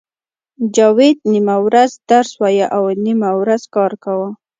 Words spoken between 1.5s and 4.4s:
ورځ درس وایه او نیمه ورځ کار کاوه